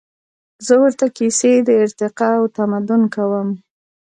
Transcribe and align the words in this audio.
زهٔ 0.65 0.77
ورته 0.81 1.05
کیسې 1.17 1.51
د 1.67 1.69
ارتقا 1.83 2.29
او 2.39 2.45
تمدن 2.57 3.01
کوم 3.15 3.49